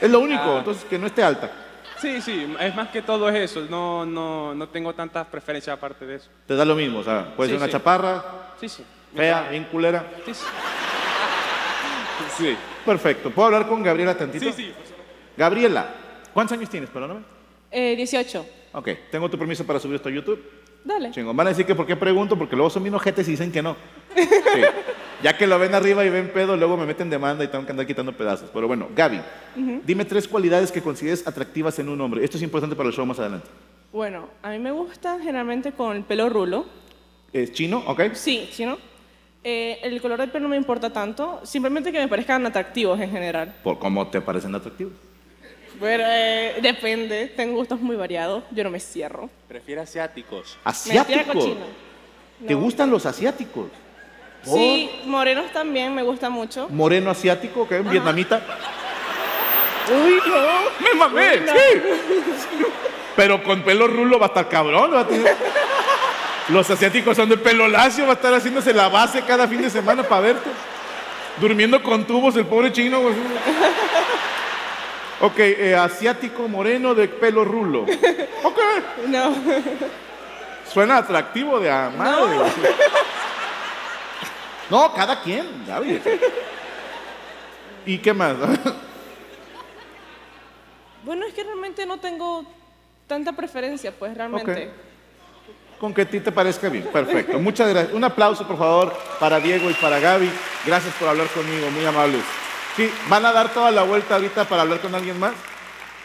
Es 0.00 0.10
lo 0.10 0.20
único, 0.20 0.42
Ah. 0.42 0.58
entonces 0.58 0.84
que 0.84 0.98
no 0.98 1.06
esté 1.06 1.22
alta. 1.22 1.50
Sí, 1.98 2.20
sí, 2.20 2.54
es 2.60 2.74
más 2.74 2.88
que 2.90 3.00
todo 3.02 3.28
es 3.30 3.50
eso. 3.50 3.66
No, 3.70 4.04
no, 4.04 4.54
no 4.54 4.68
tengo 4.68 4.94
tantas 4.94 5.26
preferencias 5.28 5.74
aparte 5.76 6.04
de 6.04 6.16
eso. 6.16 6.28
Te 6.46 6.54
da 6.54 6.64
lo 6.66 6.74
mismo, 6.74 6.98
o 6.98 7.04
sea, 7.04 7.34
puede 7.34 7.48
Sí, 7.48 7.52
ser 7.54 7.58
una 7.58 7.66
sí. 7.66 7.72
chaparra, 7.72 8.24
Sí, 8.60 8.68
sí. 8.68 8.84
Fea, 9.16 9.48
bien 9.50 9.64
culera. 9.64 10.06
Sí, 10.24 10.34
sí. 10.34 10.44
Sí, 12.36 12.56
Perfecto. 12.84 13.30
¿Puedo 13.30 13.46
hablar 13.46 13.66
con 13.68 13.82
Gabriela 13.82 14.16
tantito? 14.16 14.52
sí. 14.52 14.52
sí. 14.52 14.72
Gabriela, 15.36 15.86
¿cuántos 16.32 16.56
años 16.56 16.70
tienes? 16.70 16.88
Perdóname. 16.90 17.20
Eh, 17.70 17.94
18. 17.96 18.46
Ok, 18.72 18.88
tengo 19.10 19.28
tu 19.28 19.38
permiso 19.38 19.66
para 19.66 19.78
subir 19.78 19.96
esto 19.96 20.08
a 20.08 20.12
YouTube. 20.12 20.42
Dale. 20.84 21.10
Chingón. 21.10 21.36
Van 21.36 21.48
a 21.48 21.50
decir 21.50 21.66
que 21.66 21.74
por 21.74 21.86
qué 21.86 21.96
pregunto, 21.96 22.38
porque 22.38 22.54
luego 22.54 22.70
son 22.70 22.84
bien 22.84 22.94
ojetes 22.94 23.26
y 23.28 23.32
dicen 23.32 23.50
que 23.50 23.60
no. 23.62 23.76
Sí. 24.14 24.26
Ya 25.22 25.36
que 25.36 25.46
lo 25.46 25.58
ven 25.58 25.74
arriba 25.74 26.04
y 26.04 26.10
ven 26.10 26.30
pedo, 26.32 26.56
luego 26.56 26.76
me 26.76 26.84
meten 26.86 27.08
demanda 27.10 27.42
y 27.42 27.48
tengo 27.48 27.64
que 27.64 27.70
andar 27.70 27.86
quitando 27.86 28.12
pedazos. 28.12 28.50
Pero 28.52 28.68
bueno, 28.68 28.88
Gaby, 28.94 29.20
dime 29.84 30.04
tres 30.04 30.28
cualidades 30.28 30.70
que 30.70 30.82
consideres 30.82 31.26
atractivas 31.26 31.78
en 31.78 31.88
un 31.88 32.00
hombre. 32.00 32.22
Esto 32.22 32.36
es 32.36 32.42
importante 32.42 32.76
para 32.76 32.90
el 32.90 32.94
show 32.94 33.06
más 33.06 33.18
adelante. 33.18 33.48
Bueno, 33.92 34.28
a 34.42 34.50
mí 34.50 34.58
me 34.58 34.70
gusta 34.70 35.18
generalmente 35.18 35.72
con 35.72 35.96
el 35.96 36.02
pelo 36.04 36.28
rulo. 36.28 36.66
¿Es 37.32 37.52
chino? 37.52 37.82
¿Ok? 37.86 38.12
Sí, 38.12 38.48
¿sí 38.52 38.66
no? 38.66 38.76
Eh, 39.48 39.78
el 39.84 40.00
color 40.02 40.18
del 40.18 40.28
pelo 40.30 40.42
no 40.42 40.48
me 40.48 40.56
importa 40.56 40.90
tanto, 40.92 41.40
simplemente 41.44 41.92
que 41.92 42.00
me 42.00 42.08
parezcan 42.08 42.44
atractivos 42.46 43.00
en 43.00 43.12
general. 43.12 43.54
¿Por 43.62 43.78
cómo 43.78 44.08
te 44.08 44.20
parecen 44.20 44.52
atractivos? 44.56 44.92
Pero 45.78 46.02
eh, 46.04 46.56
depende, 46.60 47.28
tengo 47.28 47.54
gustos 47.54 47.80
muy 47.80 47.94
variados, 47.94 48.42
yo 48.50 48.64
no 48.64 48.70
me 48.70 48.80
cierro. 48.80 49.30
Prefiero 49.46 49.82
asiáticos. 49.82 50.58
¿Asiáticos? 50.64 51.44
¿Te 52.44 52.54
No. 52.54 52.60
gustan 52.60 52.90
los 52.90 53.06
asiáticos? 53.06 53.68
Sí, 54.42 54.90
morenos 55.04 55.52
también 55.52 55.94
me 55.94 56.02
gusta 56.02 56.28
mucho. 56.28 56.66
¿Moreno 56.68 57.10
asiático? 57.12 57.62
¿Ok? 57.62 57.72
¿Un 57.84 57.88
vietnamita? 57.90 58.42
Uy, 59.88 60.18
no. 60.26 60.84
¡Me 60.84 60.94
mamé! 60.98 61.38
¡Sí! 61.46 61.80
Pero 63.14 63.44
con 63.44 63.62
pelo 63.62 63.86
rulo 63.86 64.18
va 64.18 64.26
a 64.26 64.28
estar 64.30 64.48
cabrón. 64.48 64.92
va 64.92 65.00
a 65.02 65.06
tener- 65.06 65.36
Los 66.48 66.70
asiáticos 66.70 67.16
son 67.16 67.28
de 67.28 67.36
pelo 67.36 67.66
lacio, 67.66 68.04
va 68.04 68.12
a 68.12 68.14
estar 68.14 68.32
haciéndose 68.32 68.72
la 68.72 68.88
base 68.88 69.22
cada 69.22 69.48
fin 69.48 69.62
de 69.62 69.70
semana 69.70 70.02
para 70.04 70.20
verte. 70.20 70.48
Durmiendo 71.40 71.82
con 71.82 72.06
tubos 72.06 72.36
el 72.36 72.46
pobre 72.46 72.72
chino. 72.72 73.00
güey. 73.00 73.14
Ok, 75.20 75.38
eh, 75.38 75.74
asiático 75.74 76.46
moreno 76.46 76.94
de 76.94 77.08
pelo 77.08 77.44
rulo. 77.44 77.82
Ok, 78.42 78.58
No. 79.08 79.34
suena 80.72 80.98
atractivo 80.98 81.58
de 81.58 81.70
a 81.70 81.90
madre. 81.90 82.36
No, 84.70 84.92
cada 84.94 85.20
quien. 85.22 85.46
¿Y 87.86 87.98
qué 87.98 88.12
más? 88.12 88.36
Bueno, 91.04 91.24
es 91.26 91.34
que 91.34 91.44
realmente 91.44 91.86
no 91.86 91.98
tengo 91.98 92.44
tanta 93.06 93.32
preferencia, 93.32 93.92
pues 93.96 94.14
realmente. 94.16 94.70
Con 95.78 95.92
que 95.92 96.02
a 96.02 96.08
ti 96.08 96.20
te 96.20 96.32
parezca 96.32 96.68
bien. 96.68 96.84
Perfecto. 96.92 97.38
Muchas 97.38 97.68
gracias. 97.68 97.94
Un 97.94 98.04
aplauso, 98.04 98.46
por 98.46 98.56
favor, 98.56 98.96
para 99.20 99.40
Diego 99.40 99.70
y 99.70 99.74
para 99.74 99.98
Gaby. 99.98 100.30
Gracias 100.64 100.94
por 100.94 101.08
hablar 101.08 101.26
conmigo, 101.28 101.70
muy 101.70 101.84
amables. 101.84 102.22
Sí, 102.76 102.90
van 103.08 103.24
a 103.26 103.32
dar 103.32 103.52
toda 103.52 103.70
la 103.70 103.82
vuelta 103.82 104.14
ahorita 104.14 104.44
para 104.46 104.62
hablar 104.62 104.80
con 104.80 104.94
alguien 104.94 105.18
más. 105.18 105.32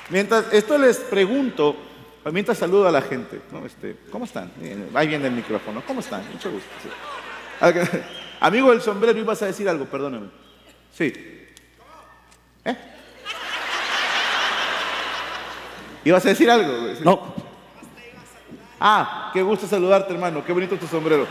Mientras, 0.09 0.51
esto 0.51 0.77
les 0.77 0.97
pregunto, 0.97 1.75
mientras 2.31 2.57
saludo 2.57 2.87
a 2.87 2.91
la 2.91 3.01
gente. 3.01 3.41
¿no? 3.51 3.65
Este, 3.65 3.95
¿Cómo 4.11 4.25
están? 4.25 4.51
Ahí 4.93 5.07
viene 5.07 5.27
el 5.27 5.33
micrófono. 5.33 5.83
¿Cómo 5.87 6.01
están? 6.01 6.23
Mucho 6.31 6.51
gusto. 6.51 6.69
Amigo 8.39 8.71
del 8.71 8.81
sombrero, 8.81 9.17
ibas 9.19 9.41
a 9.41 9.45
decir 9.45 9.69
algo, 9.69 9.85
perdóname. 9.85 10.27
Sí. 10.91 11.13
¿Eh? 12.65 12.75
¿Ibas 16.03 16.25
a 16.25 16.29
decir 16.29 16.49
algo? 16.49 16.71
No, 17.03 17.35
Ah, 18.83 19.29
qué 19.31 19.43
gusto 19.43 19.67
saludarte, 19.67 20.11
hermano. 20.11 20.43
Qué 20.43 20.51
bonito 20.51 20.75
tu 20.75 20.87
sombrero. 20.87 21.27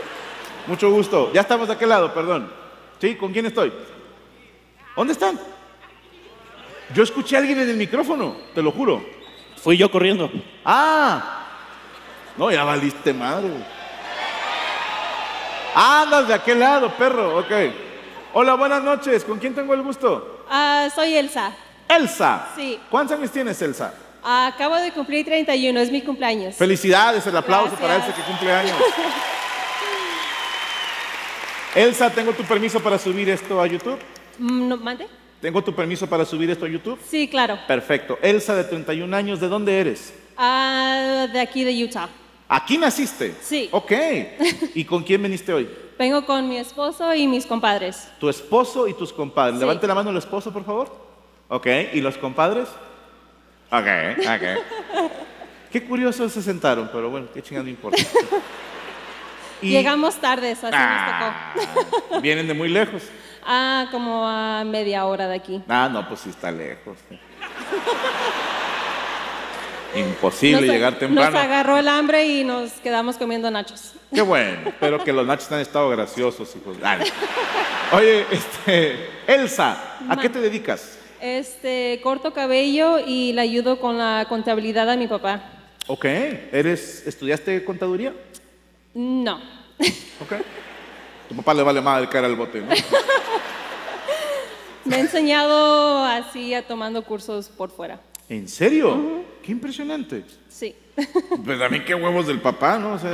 Mucho 0.67 0.89
gusto. 0.89 1.31
Ya 1.33 1.41
estamos 1.41 1.67
de 1.67 1.73
aquel 1.73 1.89
lado, 1.89 2.13
perdón. 2.13 2.49
¿Sí? 3.01 3.15
¿Con 3.15 3.33
quién 3.33 3.45
estoy? 3.45 3.73
¿Dónde 4.95 5.11
están? 5.11 5.37
Yo 6.93 7.03
escuché 7.03 7.35
a 7.35 7.39
alguien 7.39 7.59
en 7.59 7.69
el 7.69 7.75
micrófono, 7.75 8.37
te 8.55 8.61
lo 8.61 8.71
juro. 8.71 9.03
fui 9.61 9.75
yo 9.77 9.91
corriendo. 9.91 10.31
Ah, 10.63 11.45
no, 12.37 12.49
ya 12.51 12.63
valiste 12.63 13.13
madre. 13.13 13.49
Andas 15.75 16.29
de 16.29 16.33
aquel 16.33 16.59
lado, 16.59 16.89
perro. 16.91 17.37
Ok. 17.39 17.51
Hola, 18.33 18.53
buenas 18.55 18.81
noches. 18.81 19.25
¿Con 19.25 19.39
quién 19.39 19.53
tengo 19.53 19.73
el 19.73 19.81
gusto? 19.81 20.45
Ah, 20.49 20.87
soy 20.93 21.15
Elsa. 21.15 21.51
Elsa. 21.89 22.47
Sí. 22.55 22.79
¿Cuántos 22.89 23.17
años 23.17 23.31
tienes, 23.31 23.61
Elsa? 23.61 23.93
Acabo 24.23 24.75
de 24.75 24.91
cumplir 24.91 25.25
31, 25.25 25.79
es 25.79 25.91
mi 25.91 26.01
cumpleaños. 26.01 26.55
Felicidades, 26.55 27.25
el 27.25 27.35
aplauso 27.35 27.75
para 27.75 27.95
Elsa 27.95 28.13
que 28.13 28.21
cumple 28.21 28.51
años. 28.51 28.77
Elsa, 31.73 32.09
tengo 32.09 32.33
tu 32.33 32.43
permiso 32.43 32.79
para 32.81 32.99
subir 32.99 33.29
esto 33.29 33.59
a 33.61 33.65
YouTube. 33.65 33.97
Mm, 34.37 34.67
¿no, 34.67 34.77
¿Mande? 34.77 35.07
¿Tengo 35.39 35.63
tu 35.63 35.73
permiso 35.73 36.05
para 36.07 36.23
subir 36.23 36.49
esto 36.51 36.65
a 36.65 36.69
YouTube? 36.69 36.99
Sí, 37.07 37.27
claro. 37.27 37.57
Perfecto. 37.67 38.19
Elsa, 38.21 38.55
de 38.55 38.63
31 38.65 39.15
años, 39.15 39.39
¿de 39.39 39.47
dónde 39.47 39.79
eres? 39.79 40.13
Ah, 40.37 41.27
de 41.31 41.39
aquí 41.39 41.63
de 41.63 41.83
Utah. 41.83 42.09
¿Aquí 42.47 42.77
naciste? 42.77 43.33
Sí. 43.41 43.69
Ok. 43.71 43.91
¿Y 44.75 44.85
con 44.85 45.03
quién 45.03 45.23
viniste 45.23 45.51
hoy? 45.51 45.67
Vengo 45.97 46.25
con 46.25 46.47
mi 46.47 46.57
esposo 46.57 47.13
y 47.15 47.27
mis 47.27 47.45
compadres. 47.45 48.07
Tu 48.19 48.29
esposo 48.29 48.87
y 48.87 48.93
tus 48.93 49.11
compadres. 49.11 49.55
Sí. 49.55 49.61
Levante 49.61 49.87
la 49.87 49.95
mano 49.95 50.11
el 50.11 50.17
esposo, 50.17 50.51
por 50.51 50.63
favor. 50.63 50.91
Ok. 51.47 51.67
¿Y 51.93 52.01
los 52.01 52.17
compadres? 52.17 52.67
Ok, 53.71 53.87
ok. 54.19 55.11
Qué 55.71 55.83
curiosos 55.85 56.31
se 56.33 56.41
sentaron, 56.41 56.89
pero 56.91 57.09
bueno, 57.09 57.27
qué 57.33 57.41
chingado 57.41 57.63
no 57.65 57.69
importa. 57.69 58.01
Y- 59.63 59.69
Llegamos 59.69 60.15
tarde, 60.19 60.53
así 60.53 60.61
nos 60.63 60.73
Ah, 60.73 61.53
Vienen 62.19 62.47
de 62.47 62.53
muy 62.55 62.67
lejos. 62.67 63.03
tocó. 63.03 63.13
Ah, 63.45 63.87
como 63.91 64.27
a 64.27 64.63
media 64.63 65.05
hora 65.05 65.27
de 65.27 65.35
aquí. 65.35 65.63
Ah, 65.67 65.89
no, 65.91 66.07
pues 66.07 66.19
sí 66.21 66.29
está 66.29 66.51
lejos. 66.51 66.97
Imposible 69.95 70.61
Nos- 70.67 70.69
llegar 70.75 70.91
Nos 70.93 70.99
temprano. 70.99 71.39
agarró 71.39 71.77
el 71.77 71.87
hambre 71.87 72.25
y 72.25 72.43
nos 72.43 72.71
quedamos 72.73 73.17
comiendo 73.17 73.49
nachos. 73.51 73.93
Qué 74.13 74.21
bueno, 74.21 74.69
espero 74.69 75.03
que 75.03 75.11
los 75.11 75.25
nachos 75.25 75.51
han 75.51 75.59
estado 75.59 75.89
graciosos, 75.89 76.55
hijos. 76.55 76.77
Ah, 76.83 76.97
no. 76.97 77.97
Oye, 77.97 78.25
este, 78.31 79.09
Elsa, 79.27 79.97
¿a 80.07 80.17
qué 80.17 80.29
te 80.29 80.39
dedicas? 80.39 80.97
Este, 81.21 81.99
corto 82.01 82.33
cabello 82.33 82.97
y 82.97 83.31
le 83.33 83.41
ayudo 83.41 83.79
con 83.79 83.97
la 83.99 84.25
contabilidad 84.27 84.89
a 84.89 84.97
mi 84.97 85.05
papá. 85.07 85.43
Ok, 85.85 86.05
¿eres, 86.05 87.05
estudiaste 87.05 87.63
contaduría? 87.63 88.13
No. 88.95 89.35
Ok. 90.19 90.33
Tu 91.29 91.35
papá 91.35 91.53
le 91.53 91.61
vale 91.61 91.79
más 91.79 92.01
el 92.01 92.09
cara 92.09 92.25
al 92.25 92.35
bote, 92.35 92.61
¿no? 92.61 92.67
Me 94.85 94.95
he 94.95 94.99
enseñado 94.99 96.03
así 96.03 96.55
a 96.55 96.65
tomando 96.65 97.03
cursos 97.03 97.49
por 97.49 97.69
fuera. 97.69 97.99
¿En 98.27 98.47
serio? 98.47 99.23
Qué 99.43 99.51
impresionante. 99.51 100.25
Sí. 100.49 100.75
Pues 101.45 101.61
a 101.61 101.69
mí 101.69 101.81
qué 101.81 101.93
huevos 101.93 102.25
del 102.27 102.41
papá, 102.41 102.77
¿no? 102.79 102.93
O 102.93 102.99
sea, 102.99 103.11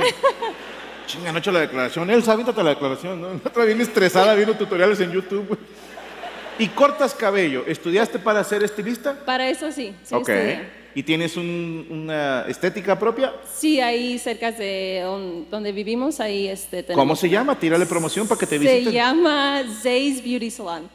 chinga, 1.06 1.30
no 1.30 1.38
he 1.38 1.40
hecho 1.40 1.52
la 1.52 1.60
declaración. 1.60 2.10
Elsa, 2.10 2.32
aviéntate 2.32 2.62
la 2.62 2.70
declaración, 2.70 3.20
¿no? 3.20 3.28
La 3.28 3.40
otra 3.44 3.64
bien 3.64 3.80
estresada 3.80 4.34
viendo 4.34 4.54
tutoriales 4.54 4.98
en 5.00 5.12
YouTube, 5.12 5.46
güey. 5.46 5.60
Y 6.58 6.68
cortas 6.68 7.14
cabello. 7.14 7.64
¿Estudiaste 7.66 8.18
para 8.18 8.42
ser 8.44 8.62
estilista? 8.62 9.14
Para 9.24 9.48
eso 9.48 9.70
sí. 9.72 9.94
sí 10.04 10.14
ok. 10.14 10.28
estudié. 10.28 10.78
¿Y 10.94 11.02
tienes 11.04 11.36
un- 11.36 11.86
una 11.90 12.44
estética 12.48 12.98
propia? 12.98 13.32
Sí, 13.54 13.80
ahí 13.80 14.18
cerca 14.18 14.50
de 14.50 15.04
on- 15.06 15.48
donde 15.50 15.70
vivimos, 15.70 16.18
ahí 16.18 16.48
este, 16.48 16.82
tenemos. 16.82 17.00
¿Cómo 17.00 17.14
se 17.14 17.28
llama? 17.28 17.58
Tírale 17.58 17.86
promoción 17.86 18.26
para 18.26 18.38
que 18.40 18.46
te 18.46 18.58
Se 18.58 18.64
visiten. 18.64 18.92
llama 18.92 19.62
Zay's 19.82 20.24
Beauty 20.24 20.50
Salon. 20.50 20.88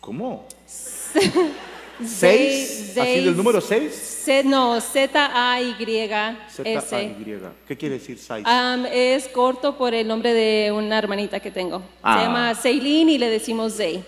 ¿Cómo? 0.00 0.46
Zay- 0.66 2.06
¿Seis? 2.06 2.96
¿Así 2.98 3.24
del 3.24 3.36
número 3.36 3.60
seis? 3.60 3.92
Z- 4.24 4.44
no, 4.48 4.80
Z-A-Y-S. 4.80 6.36
Z-A-Y. 6.64 7.38
¿Qué 7.68 7.76
quiere 7.76 7.96
decir 7.98 8.16
size? 8.18 8.42
Am, 8.44 8.86
es 8.90 9.28
corto 9.28 9.76
por 9.76 9.92
el 9.92 10.08
nombre 10.08 10.32
de 10.32 10.72
una 10.72 10.96
hermanita 10.96 11.40
que 11.40 11.50
tengo. 11.50 11.82
Ah. 12.02 12.16
Se 12.18 12.24
llama 12.24 12.54
Celine 12.54 13.12
y 13.12 13.18
le 13.18 13.28
decimos 13.28 13.74
Zay. 13.76 14.02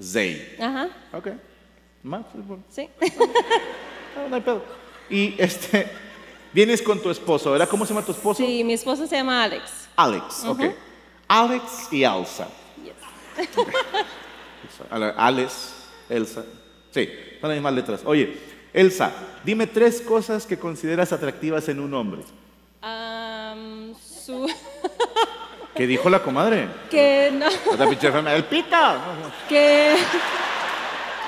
Zay. 0.00 0.56
Ajá, 0.60 0.88
Ok. 1.12 1.28
Más, 2.02 2.22
bueno. 2.34 2.62
sí. 2.70 2.88
No, 4.16 4.28
no 4.28 4.36
hay 4.36 4.42
pedo. 4.42 4.62
Y 5.10 5.34
este, 5.38 5.88
vienes 6.52 6.80
con 6.82 7.00
tu 7.02 7.10
esposo, 7.10 7.50
¿verdad? 7.50 7.68
¿Cómo 7.68 7.84
se 7.84 7.92
llama 7.92 8.06
tu 8.06 8.12
esposo? 8.12 8.44
Sí, 8.44 8.62
mi 8.62 8.74
esposo 8.74 9.06
se 9.08 9.16
llama 9.16 9.42
Alex. 9.42 9.88
Alex, 9.96 10.44
ok. 10.44 10.60
Alex 11.26 11.92
y 11.92 12.04
Elsa. 12.04 12.46
Ale- 14.90 15.12
Alex, 15.16 15.74
Elsa. 16.08 16.44
Sí, 16.92 17.08
son 17.40 17.48
las 17.48 17.56
mismas 17.56 17.74
letras. 17.74 18.02
Oye, 18.04 18.38
Elsa, 18.72 19.12
dime 19.44 19.66
tres 19.66 20.00
cosas 20.00 20.46
que 20.46 20.58
consideras 20.58 21.12
atractivas 21.12 21.68
en 21.68 21.80
un 21.80 21.92
hombre. 21.94 22.22
Am, 22.82 23.94
su... 23.96 24.46
¿Qué 25.74 25.86
dijo 25.86 26.08
la 26.08 26.20
comadre? 26.22 26.68
que 26.90 27.32
no, 27.32 27.48
pinche 27.88 28.06
enfermedad. 28.06 28.36
¡El 28.36 28.44
pita! 28.44 28.96
que... 29.48 29.96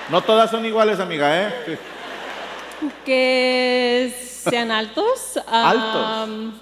No 0.08 0.22
todas 0.22 0.50
son 0.50 0.64
iguales, 0.64 1.00
amiga, 1.00 1.42
¿eh? 1.48 1.54
Sí. 1.66 2.88
Que 3.04 4.14
sean 4.48 4.70
altos. 4.70 5.40
Altos. 5.48 6.28
um, 6.28 6.52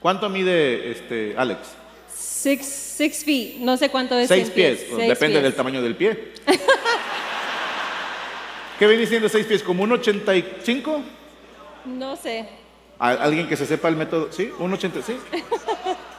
¿Cuánto 0.00 0.28
mide 0.28 0.90
este 0.92 1.34
Alex? 1.36 1.60
six, 2.14 2.64
six 2.66 3.24
feet. 3.24 3.56
No 3.58 3.76
sé 3.76 3.88
cuánto 3.88 4.16
es. 4.16 4.28
Seis 4.28 4.48
en 4.48 4.54
pies. 4.54 4.78
pues, 4.88 4.96
Seis 4.98 5.08
depende 5.08 5.34
pies. 5.38 5.42
del 5.42 5.54
tamaño 5.54 5.82
del 5.82 5.96
pie. 5.96 6.34
¿Qué 8.78 8.86
viene 8.86 9.06
siendo 9.06 9.28
seis 9.28 9.46
pies? 9.46 9.62
¿Como 9.62 9.82
un 9.82 9.92
85? 9.92 11.00
No 11.86 12.16
sé. 12.16 12.48
¿Al- 12.98 13.18
¿Alguien 13.20 13.48
que 13.48 13.56
se 13.56 13.66
sepa 13.66 13.88
el 13.88 13.96
método? 13.96 14.30
¿Sí? 14.32 14.52
¿Un 14.58 14.72
80? 14.72 15.02
¿Sí? 15.02 15.16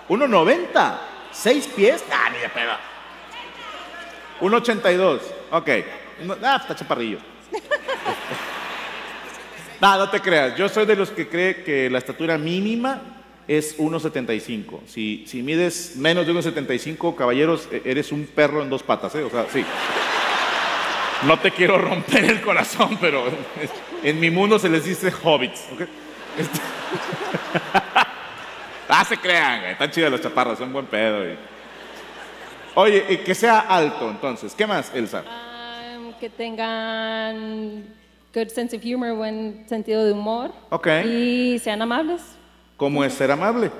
¿Un 0.10 0.30
90? 0.30 1.02
¿Seis 1.34 1.68
pies? 1.68 2.04
Ah, 2.12 2.30
ni 2.32 2.40
de 2.40 2.50
pedo. 2.50 2.72
Un 4.42 4.54
82. 4.54 5.22
Ok. 5.52 5.70
No, 6.26 6.36
ah, 6.44 6.58
está 6.62 6.76
chaparrillo. 6.76 7.18
No, 9.82 9.98
no 9.98 10.10
te 10.10 10.22
creas. 10.22 10.56
Yo 10.56 10.70
soy 10.70 10.86
de 10.86 10.96
los 10.96 11.10
que 11.10 11.28
cree 11.28 11.62
que 11.62 11.90
la 11.90 11.98
estatura 11.98 12.38
mínima 12.38 13.02
es 13.50 13.78
1,75. 13.78 14.80
Si, 14.88 15.26
si 15.28 15.44
mides 15.44 15.98
menos 15.98 16.26
de 16.26 16.32
1,75, 16.34 17.14
caballeros, 17.16 17.68
e- 17.70 17.82
eres 17.84 18.14
un 18.14 18.26
perro 18.28 18.62
en 18.64 18.70
dos 18.70 18.82
patas, 18.82 19.14
¿eh? 19.16 19.24
O 19.24 19.30
sea, 19.30 19.46
sí. 19.52 19.66
No 21.24 21.38
te 21.38 21.52
quiero 21.52 21.78
romper 21.78 22.24
el 22.24 22.40
corazón, 22.40 22.98
pero 23.02 23.26
en 24.04 24.20
mi 24.22 24.30
mundo 24.30 24.58
se 24.58 24.70
les 24.70 24.86
dice 24.86 25.12
hobbits, 25.22 25.66
¿ok? 25.74 25.82
Ah, 28.96 29.04
se 29.04 29.18
crean, 29.18 29.62
güey. 29.62 29.72
Están 29.72 29.90
chidas 29.90 30.12
los 30.12 30.22
chaparros, 30.22 30.60
son 30.60 30.72
buen 30.72 30.86
pedo. 30.86 31.36
Oye, 32.76 33.04
y 33.10 33.18
que 33.18 33.34
sea 33.34 33.62
alto, 33.62 34.08
entonces. 34.08 34.54
¿Qué 34.54 34.68
más, 34.68 34.94
Elsa? 34.94 35.24
Um, 35.98 36.14
que 36.20 36.30
tengan 36.30 37.88
good 38.32 38.50
sense 38.50 38.78
of 38.78 38.86
humor, 38.86 39.16
buen 39.16 39.66
sentido 39.68 40.06
de 40.06 40.12
humor. 40.12 40.52
Ok. 40.70 40.88
Y 41.06 41.58
sean 41.58 41.82
amables. 41.82 42.22
¿Cómo 42.78 43.04
es 43.04 43.14
ser 43.14 43.32
amable? 43.32 43.72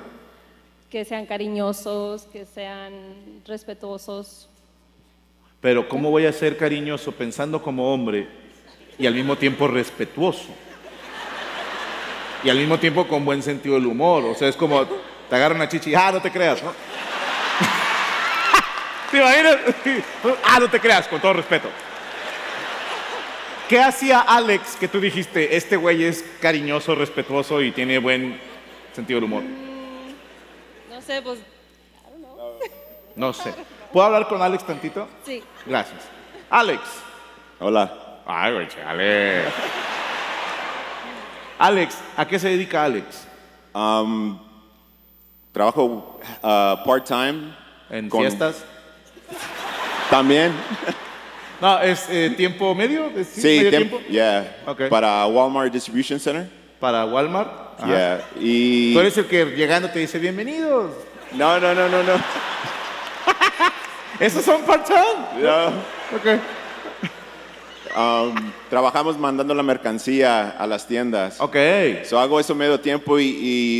Que 0.90 1.04
sean 1.04 1.26
cariñosos, 1.26 2.24
que 2.24 2.44
sean 2.44 2.92
respetuosos. 3.46 4.48
Pero 5.60 5.88
¿cómo 5.88 6.10
voy 6.10 6.26
a 6.26 6.32
ser 6.32 6.56
cariñoso 6.56 7.12
pensando 7.12 7.62
como 7.62 7.94
hombre 7.94 8.26
y 8.98 9.06
al 9.06 9.14
mismo 9.14 9.36
tiempo 9.36 9.68
respetuoso? 9.68 10.48
Y 12.44 12.50
al 12.50 12.58
mismo 12.58 12.78
tiempo 12.78 13.08
con 13.08 13.24
buen 13.24 13.42
sentido 13.42 13.76
del 13.76 13.86
humor. 13.86 14.24
O 14.24 14.34
sea, 14.34 14.48
es 14.48 14.56
como 14.56 14.84
te 14.84 15.34
agarran 15.34 15.56
una 15.56 15.68
chichi, 15.68 15.94
ah, 15.94 16.10
no 16.12 16.20
te 16.20 16.30
creas, 16.30 16.62
¿no? 16.62 16.72
¿Te 19.10 19.18
imaginas? 19.18 19.56
Ah, 20.44 20.58
no 20.60 20.68
te 20.68 20.78
creas, 20.78 21.08
con 21.08 21.20
todo 21.20 21.32
respeto. 21.34 21.68
¿Qué 23.68 23.80
hacía 23.80 24.20
Alex 24.20 24.76
que 24.76 24.88
tú 24.88 25.00
dijiste, 25.00 25.56
este 25.56 25.76
güey 25.76 26.04
es 26.04 26.24
cariñoso, 26.40 26.94
respetuoso 26.94 27.62
y 27.62 27.72
tiene 27.72 27.98
buen 27.98 28.38
sentido 28.92 29.20
del 29.20 29.24
humor? 29.24 29.42
No 30.90 31.00
sé, 31.00 31.22
pues 31.22 31.40
No 33.16 33.32
sé. 33.32 33.54
¿Puedo 33.92 34.06
hablar 34.06 34.28
con 34.28 34.42
Alex 34.42 34.66
tantito? 34.66 35.08
sí. 35.24 35.42
Gracias. 35.66 36.00
Alex. 36.50 36.80
Hola. 37.58 38.20
Ay, 38.26 38.52
güey, 38.52 38.68
chale. 38.68 39.44
Alex, 41.58 41.96
¿a 42.16 42.26
qué 42.26 42.38
se 42.38 42.48
dedica 42.48 42.84
Alex? 42.84 43.26
Um, 43.74 44.38
trabajo 45.52 46.20
uh, 46.42 46.84
part-time. 46.84 47.54
¿En 47.90 48.08
con- 48.08 48.20
fiestas? 48.20 48.64
También. 50.10 50.52
No, 51.60 51.80
¿es 51.80 52.06
eh, 52.10 52.30
tiempo 52.36 52.74
medio? 52.74 53.06
¿Es 53.16 53.28
Sí, 53.28 53.46
medio 53.46 53.70
tiempo? 53.70 54.00
yeah. 54.10 54.56
Ok. 54.66 54.88
Para 54.90 55.24
Walmart 55.26 55.72
Distribution 55.72 56.18
Center. 56.20 56.50
Para 56.80 57.06
Walmart. 57.06 57.78
Ajá. 57.80 57.86
Yeah. 57.86 58.20
Y... 58.38 58.92
Tú 58.92 59.00
eres 59.00 59.16
el 59.16 59.26
que 59.26 59.46
llegando 59.46 59.88
te 59.88 60.00
dice 60.00 60.18
bienvenidos. 60.18 60.90
No, 61.32 61.58
no, 61.60 61.72
no, 61.72 61.88
no, 61.88 62.02
no. 62.02 62.12
¿Esos 64.20 64.44
son 64.44 64.62
part-time? 64.62 65.42
No. 65.42 65.66
Ok. 66.16 66.40
Um, 67.96 68.34
trabajamos 68.70 69.16
mandando 69.18 69.54
la 69.54 69.62
mercancía 69.62 70.50
a 70.50 70.66
las 70.66 70.86
tiendas. 70.88 71.40
Ok. 71.40 71.56
So 72.04 72.18
hago 72.18 72.40
eso 72.40 72.54
medio 72.54 72.80
tiempo 72.80 73.20
y, 73.20 73.24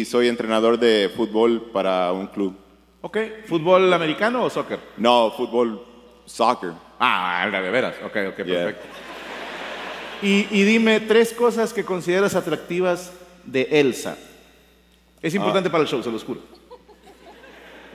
y 0.00 0.04
soy 0.04 0.28
entrenador 0.28 0.78
de 0.78 1.10
fútbol 1.16 1.70
para 1.72 2.12
un 2.12 2.28
club. 2.28 2.56
Ok. 3.00 3.18
¿Fútbol 3.46 3.92
americano 3.92 4.44
o 4.44 4.50
soccer? 4.50 4.78
No, 4.96 5.32
fútbol, 5.36 5.84
soccer. 6.26 6.70
Ah, 7.00 7.48
de 7.50 7.70
veras. 7.70 7.96
Ok, 8.04 8.16
ok, 8.28 8.36
Yeah. 8.46 8.64
perfecto. 8.66 8.86
Y, 10.22 10.46
y 10.50 10.62
dime 10.62 11.00
tres 11.00 11.32
cosas 11.32 11.72
que 11.72 11.84
consideras 11.84 12.34
atractivas 12.36 13.12
de 13.44 13.68
Elsa. 13.72 14.16
Es 15.20 15.34
importante 15.34 15.68
para 15.70 15.82
el 15.82 15.88
show, 15.88 16.02
se 16.02 16.10
los 16.10 16.22
juro. 16.22 16.40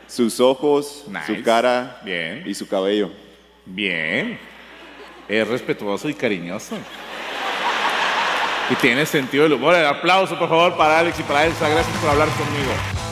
Sus 0.05 0.39
ojos, 0.39 1.05
Nice. 1.07 1.37
su 1.37 1.43
cara 1.43 2.01
Bien. 2.03 2.43
y 2.45 2.53
su 2.53 2.67
cabello. 2.67 3.09
Bien. 3.65 4.37
Es 5.29 5.47
respetuoso 5.47 6.09
y 6.09 6.15
cariñoso. 6.15 6.75
Y 8.71 8.75
tiene 8.75 9.05
sentido 9.05 9.43
del 9.43 9.53
humor. 9.53 9.75
El 9.75 9.85
aplauso, 9.85 10.37
por 10.37 10.49
favor, 10.49 10.75
para 10.75 10.99
Alex 10.99 11.19
y 11.19 11.23
para 11.23 11.45
Elsa. 11.45 11.69
Gracias 11.69 11.95
por 11.97 12.09
hablar 12.09 12.27
conmigo. 12.29 13.08